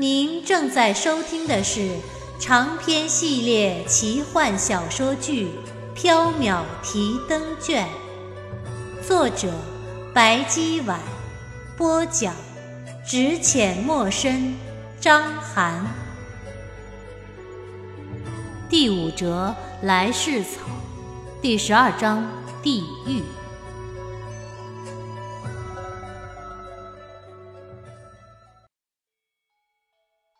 [0.00, 1.90] 您正在收听的是
[2.38, 5.48] 长篇系列奇幻小说剧
[6.00, 7.84] 《缥缈提灯卷》，
[9.04, 9.52] 作者
[10.14, 11.00] 白姬婉，
[11.76, 12.32] 播讲
[13.04, 14.54] 只浅墨深，
[15.00, 15.84] 张涵。
[18.70, 19.52] 第五折
[19.82, 20.60] 来世草，
[21.42, 22.24] 第十二章
[22.62, 23.24] 地狱。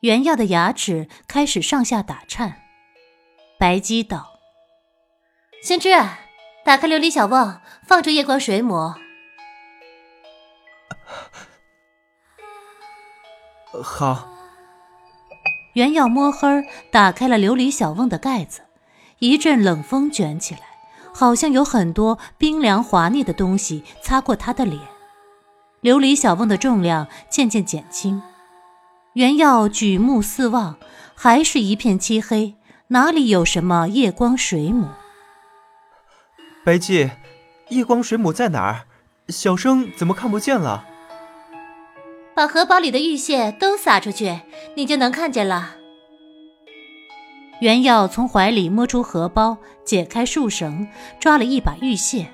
[0.00, 2.62] 袁耀的牙齿开始上下打颤。
[3.58, 4.38] 白姬道
[5.60, 5.90] ：“先知，
[6.64, 8.94] 打开琉璃小瓮，放置夜光水母。”
[13.82, 14.28] 好。
[15.74, 16.48] 袁耀摸黑
[16.90, 18.62] 打开了琉璃小瓮的盖子，
[19.18, 20.60] 一阵冷风卷起来，
[21.14, 24.80] 好像有很多冰凉滑腻的东西擦过他的脸。
[25.82, 28.22] 琉璃小瓮的重量渐渐减轻。
[29.18, 30.78] 袁耀举目四望，
[31.16, 32.54] 还是一片漆黑，
[32.86, 34.86] 哪里有什么夜光水母？
[36.64, 37.10] 白姬，
[37.70, 38.82] 夜光水母在哪儿？
[39.30, 40.84] 小生怎么看不见了？
[42.36, 44.38] 把荷包里的玉屑都撒出去，
[44.76, 45.74] 你就能看见了。
[47.60, 50.86] 袁耀从怀里摸出荷包，解开束绳，
[51.18, 52.28] 抓了一把玉屑，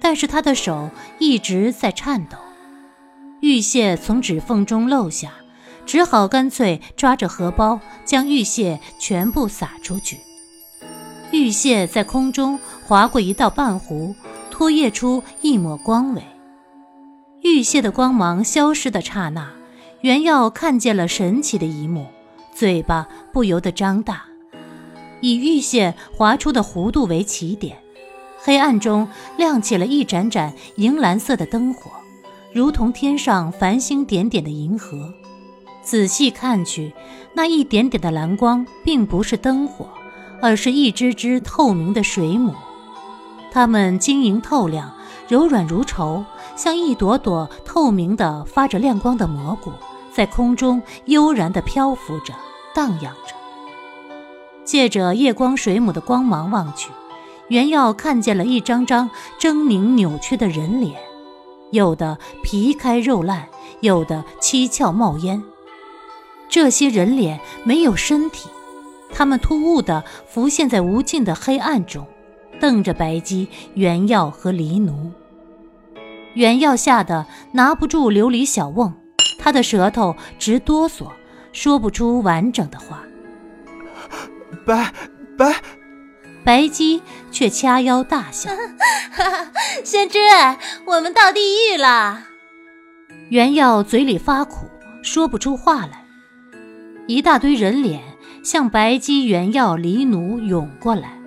[0.00, 2.36] 但是他的手一直在颤抖，
[3.40, 5.30] 玉屑从指缝中漏下。
[5.88, 10.18] 只好干脆抓着荷包，将玉屑全部撒出去。
[11.32, 14.14] 玉屑在空中划过一道半弧，
[14.50, 16.22] 拖曳出一抹光尾。
[17.40, 19.50] 玉屑的光芒消失的刹那，
[20.02, 22.06] 袁耀看见了神奇的一幕，
[22.54, 24.24] 嘴巴不由得张大。
[25.22, 27.78] 以玉屑划出的弧度为起点，
[28.36, 31.90] 黑暗中亮起了一盏盏银蓝色的灯火，
[32.52, 35.14] 如同天上繁星点点的银河。
[35.88, 36.92] 仔细看去，
[37.32, 39.88] 那一点点的蓝光并不是灯火，
[40.42, 42.52] 而是一只只透明的水母。
[43.50, 44.92] 它们晶莹透亮，
[45.28, 46.22] 柔软如绸，
[46.54, 49.72] 像一朵朵透明的、发着亮光的蘑菇，
[50.12, 52.34] 在空中悠然地漂浮着、
[52.74, 53.34] 荡漾着。
[54.66, 56.90] 借着夜光水母的光芒望去，
[57.48, 59.08] 袁耀看见了一张张
[59.40, 61.00] 狰狞扭曲的人脸，
[61.70, 63.48] 有的皮开肉烂，
[63.80, 65.42] 有的七窍冒烟。
[66.48, 68.48] 这些人脸没有身体，
[69.12, 72.06] 他们突兀地浮现在无尽的黑暗中，
[72.58, 75.12] 瞪着白姬、袁耀和黎奴。
[76.34, 78.92] 袁耀吓得拿不住琉璃小瓮，
[79.38, 81.08] 他的舌头直哆嗦，
[81.52, 83.02] 说不出完整的话。
[84.64, 84.92] 白
[85.36, 85.56] 白，
[86.44, 88.50] 白姬却掐腰大笑
[89.84, 90.18] ：“先知，
[90.86, 91.40] 我们到地
[91.72, 92.24] 狱了。”
[93.30, 94.66] 袁耀嘴里发苦，
[95.02, 96.04] 说不出话来。
[97.08, 98.02] 一大堆人脸
[98.44, 101.18] 向白姬、原耀、黎奴涌过来，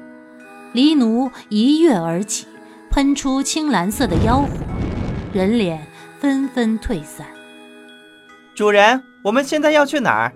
[0.74, 2.46] 黎奴一跃而起，
[2.92, 4.48] 喷出青蓝色的妖火，
[5.34, 5.88] 人脸
[6.20, 7.26] 纷纷退散。
[8.54, 10.32] 主人，我们现在要去哪儿？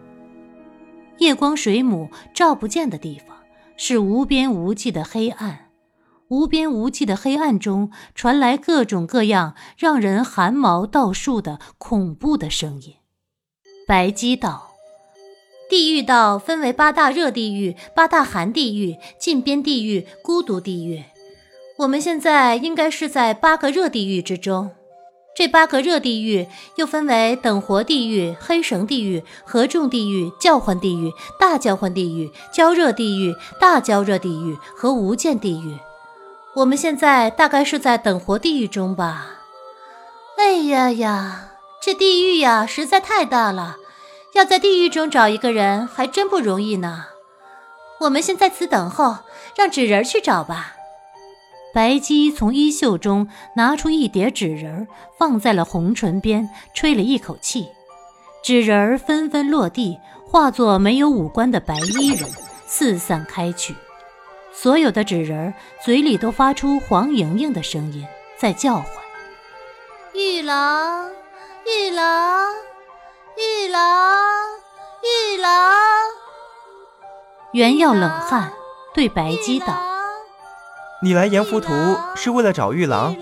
[1.19, 3.38] 夜光水母照不见的地方
[3.77, 5.69] 是无边无际的黑暗，
[6.29, 12.95] 无边无际的黑暗中传来各种各样让人寒毛倒竖的恐怖的声音。
[13.88, 14.72] 白姬道。
[15.70, 21.03] 地狱道分为八大热地狱、八大寒地狱、禁边地狱、孤独地狱。
[21.78, 24.72] 我们现在应该是在八个热地狱之中。
[25.36, 35.78] 这八个热地狱又分为等活地狱、黑绳地狱、合众地狱、叫唤地狱、大叫唤地狱、焦热地狱、大焦热地狱和无间地狱。
[36.56, 39.42] 我们现在大概是在等活地狱中吧？
[40.38, 41.50] 哎呀呀，
[41.81, 43.75] 这地狱呀，实在太大了。
[44.36, 47.06] 要在地狱中找一个人还真不容易呢。
[48.02, 49.20] 我们先在此等候，
[49.56, 50.76] 让纸人去找吧。
[51.74, 57.70] 白姬从衣袖中拿出一叠纸人，放在了红唇边，吹了一口气，
[58.44, 59.98] 纸人纷纷落地，
[60.30, 62.30] 化作没有五官的白衣人，
[62.68, 63.74] 四散开去。
[64.52, 68.06] 所有的纸人嘴里都发出黄莹莹的声音，
[68.38, 68.86] 在叫唤
[70.14, 71.10] ：“玉郎，
[71.66, 72.54] 玉郎。”
[73.38, 73.82] 玉郎，
[75.04, 75.74] 玉郎，
[77.52, 78.54] 原耀冷汗，
[78.94, 79.68] 对白姬道
[81.04, 81.74] ：“你来阎浮屠
[82.16, 83.14] 是为了找玉郎？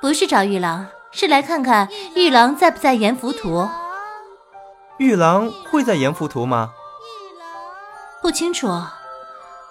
[0.00, 3.68] 不是找玉郎，是来看看玉郎在不在阎浮屠。
[4.98, 6.70] 玉郎会在阎浮屠吗？
[8.22, 8.68] 不清楚。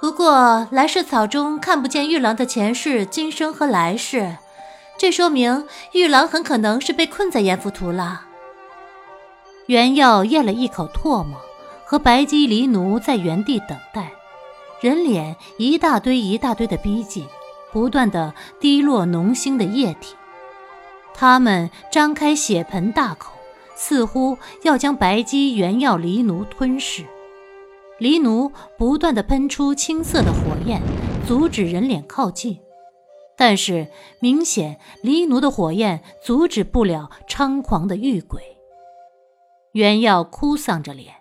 [0.01, 4.35] 不过来世草中看不见玉郎的前世、今生和来世，
[4.97, 8.23] 这说明玉郎很可能是被困在阎浮屠了。”
[9.67, 11.39] 原耀咽了一口唾沫，
[11.85, 14.11] 和白姬离奴在原地等待，
[14.79, 17.25] 人脸一大堆一大堆的逼近，
[17.71, 20.15] 不断的滴落浓腥的液体。
[21.15, 23.33] 他们张开血盆大口，
[23.75, 27.03] 似乎要将白姬原耀离奴吞噬。
[27.97, 30.79] 离奴不断的喷出青色的火焰，
[31.25, 32.59] 阻止人脸靠近，
[33.35, 33.87] 但是
[34.19, 38.43] 明显离奴的火焰阻止不了猖狂的玉鬼。
[39.75, 41.15] 原耀哭丧着脸，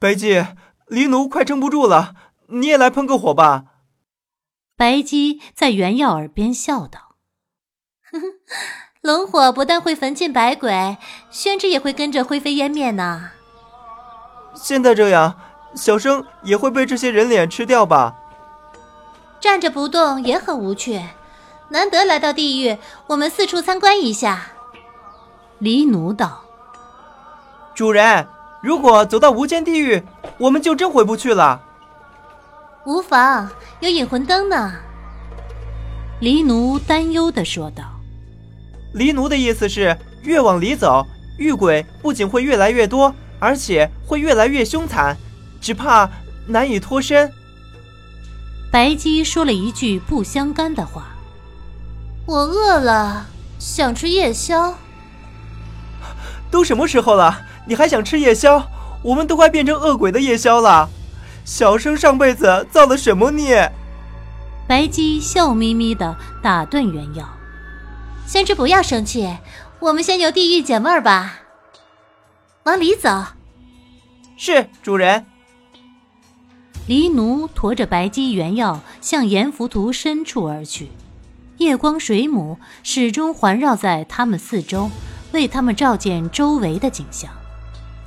[0.00, 0.44] 白姬，
[0.88, 2.16] 离奴快撑不住了，
[2.48, 3.66] 你也来喷个火吧。
[4.76, 7.14] 白姬在袁耀耳边笑道
[8.10, 8.26] ：“呵呵，
[9.00, 10.98] 龙火不但会焚尽百鬼，
[11.30, 13.30] 宣之也会跟着灰飞烟灭呢。
[14.56, 15.38] 现在这样，
[15.76, 18.16] 小生也会被这些人脸吃掉吧？
[19.38, 21.00] 站着不动也很无趣，
[21.68, 24.50] 难得来到地狱，我们四处参观一下。”
[25.60, 26.46] 离奴道。
[27.78, 28.26] 主人，
[28.60, 30.02] 如果走到无间地狱，
[30.36, 31.62] 我们就真回不去了。
[32.84, 33.48] 无妨，
[33.78, 34.72] 有引魂灯呢。
[36.18, 37.84] 离奴担忧的说道。
[38.94, 41.06] 离奴的意思是，越往里走，
[41.38, 45.16] 遇鬼不仅会越来越多，而且会越来越凶残，
[45.60, 46.10] 只怕
[46.48, 47.32] 难以脱身。
[48.72, 51.10] 白姬说了一句不相干的话
[52.26, 53.28] ：“我饿了，
[53.60, 54.74] 想吃夜宵。”
[56.50, 57.42] 都什么时候了？
[57.68, 58.66] 你还想吃夜宵？
[59.02, 60.88] 我们都快变成恶鬼的夜宵了。
[61.44, 63.70] 小生上辈子造了什么孽？
[64.66, 67.28] 白姬笑眯眯的打断原耀
[68.26, 69.36] ：“先知不要生气，
[69.80, 71.40] 我们先由地狱解闷儿吧。
[72.64, 73.22] 往里走。”
[74.36, 75.26] 是主人。
[76.86, 80.88] 黎奴驮着白姬原耀向阎浮屠深处而去，
[81.58, 84.90] 夜光水母始终环绕在他们四周，
[85.32, 87.30] 为他们照见周围的景象。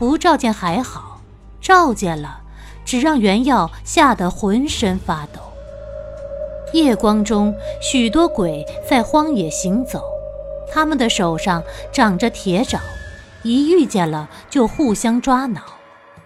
[0.01, 1.21] 不照见还好，
[1.61, 2.41] 照见了，
[2.83, 5.39] 只让原耀吓得浑身发抖。
[6.73, 7.53] 夜光中，
[7.83, 10.03] 许多鬼在荒野行走，
[10.73, 11.61] 他们的手上
[11.91, 12.79] 长着铁爪，
[13.43, 15.61] 一遇见了就互相抓挠。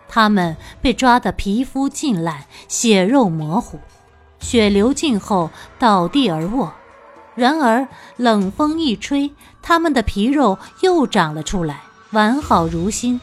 [0.08, 3.80] 他们被抓得皮肤尽烂，血肉模糊，
[4.40, 6.72] 血流尽后倒地而卧。
[7.36, 11.82] 然而冷风一吹，他们的皮肉又长了出来，
[12.12, 13.20] 完好如新。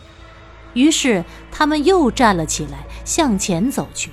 [0.74, 4.10] 于是他们又站了起来，向前走去。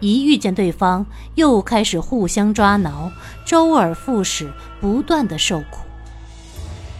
[0.00, 1.04] 一遇见对方，
[1.34, 3.12] 又开始互相抓挠，
[3.44, 5.84] 周而复始，不断的受苦。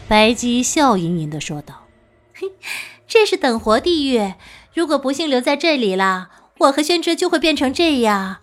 [0.07, 1.87] 白姬笑吟吟地说道
[2.35, 2.53] ：“嘿，
[3.09, 4.35] 这是等活地狱。
[4.75, 6.29] 如果不幸留在这里了，
[6.59, 8.39] 我和宣之就会变成这样。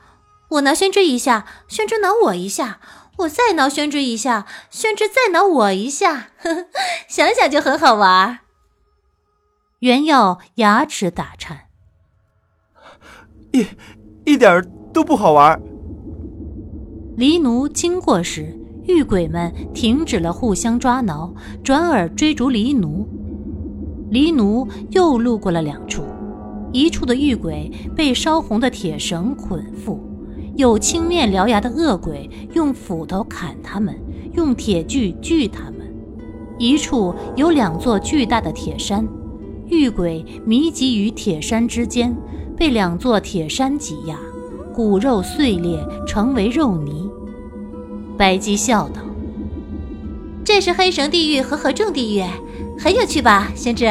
[0.50, 2.80] 我挠宣之一下，宣之挠我一下，
[3.18, 6.30] 我再挠宣之一下，宣之再挠我一下。
[6.40, 6.66] 呵呵，
[7.08, 8.40] 想想就很好玩。”
[9.80, 11.66] 原耀牙齿打颤，
[13.52, 13.64] 一
[14.26, 15.62] 一点都不好玩。
[17.16, 18.58] 黎奴经过时，
[18.88, 21.32] 狱鬼们停止了互相抓挠，
[21.64, 23.08] 转而追逐黎奴。
[24.10, 26.04] 黎奴又路过了两处，
[26.74, 30.00] 一处的狱鬼被烧红的铁绳捆缚，
[30.56, 33.96] 有青面獠牙的恶鬼用斧头砍他们，
[34.34, 35.82] 用铁锯锯他们；
[36.58, 39.08] 一处有两座巨大的铁山。
[39.70, 42.16] 玉鬼迷集于铁山之间，
[42.56, 44.18] 被两座铁山挤压，
[44.74, 47.10] 骨肉碎裂，成为肉泥。
[48.18, 49.02] 白姬笑道
[50.46, 52.24] ：“这是黑绳地狱和合众地狱，
[52.80, 53.86] 很有趣吧，宣之？”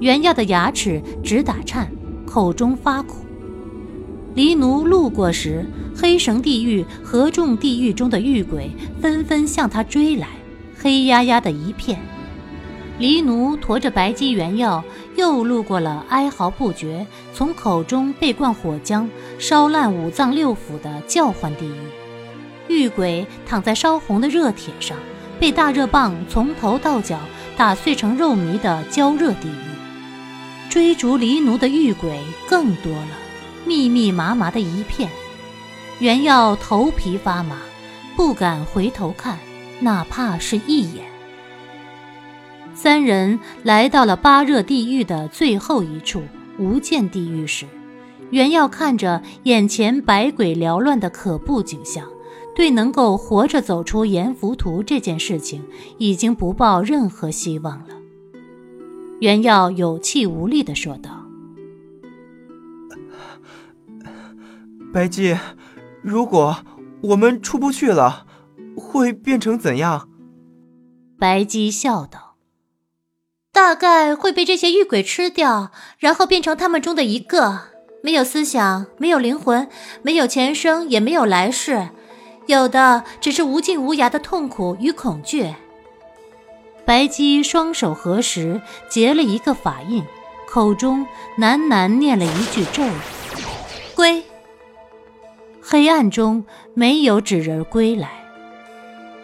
[0.00, 1.90] 袁耀的牙齿直打颤，
[2.26, 3.16] 口中发苦。
[4.34, 5.64] 黎奴路过时，
[5.96, 8.70] 黑绳地狱、合众地狱中的玉鬼
[9.00, 10.28] 纷纷向他追来，
[10.78, 11.98] 黑压压的一片。
[12.98, 14.82] 黎奴驮着白姬原药，
[15.14, 21.78] 又路过了哀嚎不绝、从口中被灌火浆、烧烂五脏六腑的叫唤地狱。
[22.66, 24.96] 玉鬼躺在烧红的热铁上，
[25.38, 27.20] 被大热棒从头到脚
[27.56, 30.68] 打碎成肉糜的焦热地狱。
[30.68, 33.16] 追逐黎奴的玉鬼更多了，
[33.64, 35.08] 密密麻麻的一片。
[36.00, 37.58] 原耀头皮发麻，
[38.16, 39.38] 不敢回头看，
[39.78, 41.04] 哪怕是一眼。
[42.80, 46.22] 三人来到了八热地狱的最后一处
[46.60, 47.66] 无间地狱时，
[48.30, 52.06] 袁耀看着眼前百鬼缭乱的可怖景象，
[52.54, 55.64] 对能够活着走出阎浮屠这件事情
[55.98, 57.88] 已经不抱任何希望了。
[59.18, 61.26] 袁耀有气无力地说道
[64.94, 65.36] ：“白姬，
[66.00, 66.58] 如果
[67.02, 68.24] 我们出不去了，
[68.76, 70.08] 会变成怎样？”
[71.18, 72.27] 白姬笑道
[73.58, 77.62] ：“大概会被这些玉鬼吃掉，然后变成他们中的一个，
[78.04, 79.68] 没有思想，没有灵魂，
[80.00, 81.88] 没有前生，也没有来世，
[82.46, 85.56] 有的只是无尽无涯的痛苦与恐惧。”
[86.86, 90.04] 白姬双手合十，结了一个法印，
[90.48, 91.04] 口中
[91.36, 92.92] 喃喃念了一句咒语
[93.96, 94.22] ：“归。”
[95.60, 98.08] 黑暗中没有纸人归来。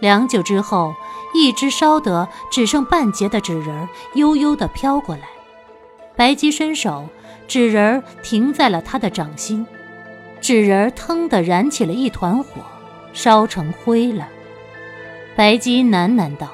[0.01, 0.93] 良久之后，
[1.35, 5.23] 一只烧得只剩半截的纸人悠悠地飘过来。
[6.17, 7.09] 白姬伸手，
[7.47, 9.67] 纸人停在了他的掌心，
[10.41, 12.63] 纸人腾地燃起了一团火，
[13.13, 14.29] 烧成灰了。
[15.35, 16.49] 白姬喃喃道。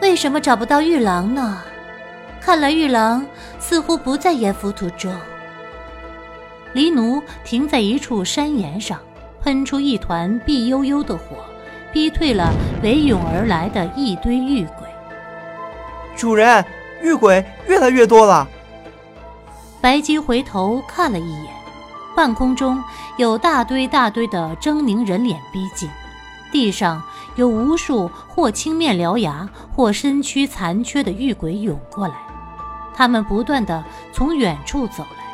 [0.00, 1.62] 为什么找不到玉郎呢？
[2.40, 3.26] 看来玉郎
[3.58, 5.12] 似乎不在阎浮屠中。
[6.72, 9.00] 黎奴停在一处山岩上，
[9.42, 11.38] 喷出一团碧悠悠的火，
[11.96, 14.86] 逼退了围涌而来的一堆玉鬼。
[16.14, 16.62] 主人，
[17.00, 18.46] 玉鬼越来越多了。
[19.80, 21.54] 白姬回头看了一眼，
[22.14, 22.84] 半空中
[23.16, 25.88] 有大堆大堆的狰狞人脸逼近，
[26.52, 27.02] 地上。
[27.36, 32.14] 有无数或青面獠牙，或身躯残缺的玉鬼涌过来，
[32.94, 35.24] 他们不断的从远处走来，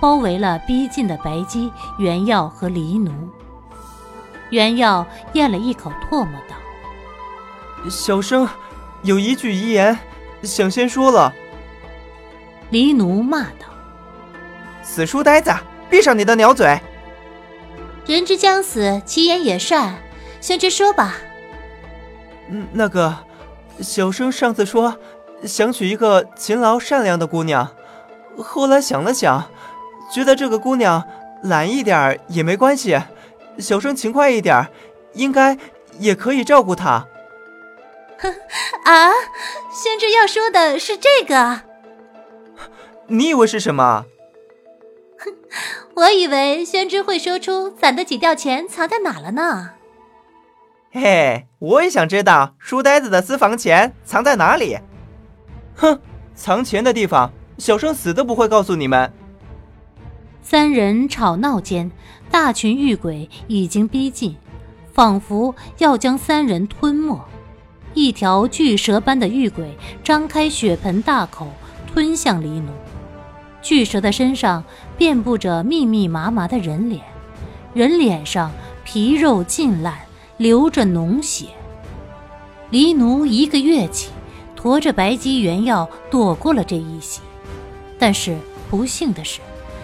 [0.00, 3.10] 包围了逼近的白姬、袁耀和黎奴。
[4.50, 6.56] 袁耀咽了一口唾沫，道
[7.88, 8.48] ：“小生
[9.02, 9.98] 有一句遗言，
[10.42, 11.32] 想先说了。”
[12.70, 13.66] 黎奴骂道
[14.82, 15.52] ：“死书呆子，
[15.88, 16.78] 闭上你的鸟嘴！
[18.06, 19.96] 人之将死，其言也善。
[20.40, 21.16] 先直说吧。”
[22.48, 23.16] 嗯，那个，
[23.80, 24.96] 小生上次说
[25.44, 27.68] 想娶一个勤劳善良的姑娘，
[28.36, 29.44] 后来想了想，
[30.12, 31.04] 觉得这个姑娘
[31.42, 33.00] 懒一点也没关系，
[33.60, 34.68] 小生勤快一点，
[35.12, 35.56] 应该
[35.98, 37.06] 也可以照顾他。
[38.18, 38.34] 哼
[38.84, 39.10] 啊，
[39.72, 41.62] 宣之要说的是这个？
[43.08, 44.04] 你以为是什么？
[45.18, 45.34] 哼，
[45.96, 49.70] 我以为宣之会说出攒的几吊钱藏在哪了呢。
[50.92, 54.78] 嘿，我也想知道书呆子的私房钱藏在哪里。
[55.76, 56.00] 哼，
[56.34, 59.12] 藏钱的地方，小生死都不会告诉你们。
[60.42, 61.90] 三人吵闹间，
[62.30, 64.36] 大群玉鬼已经逼近，
[64.92, 67.20] 仿佛要将三人吞没。
[67.94, 71.48] 一条巨蛇般的玉鬼张开血盆大口，
[71.92, 72.70] 吞向黎奴。
[73.60, 74.64] 巨蛇的身上
[74.96, 77.02] 遍布着密密麻麻的人脸，
[77.74, 78.50] 人脸上
[78.84, 79.98] 皮肉尽烂。
[80.36, 81.48] 流着脓血，
[82.70, 84.08] 黎奴一个跃起，
[84.56, 87.20] 驮着白姬原药躲过了这一袭。
[87.98, 88.34] 但是
[88.70, 89.40] 不幸的是，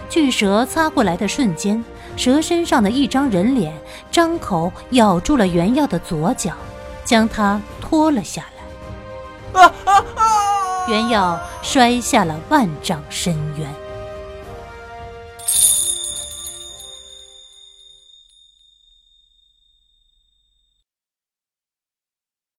[0.09, 1.85] 巨蛇擦过来的瞬间，
[2.16, 3.73] 蛇身上的一张人脸
[4.11, 6.52] 张口咬住了原药的左脚，
[7.04, 9.62] 将他拖了下来。
[9.62, 10.87] 啊啊啊！
[10.88, 13.86] 原药摔下了万丈深渊。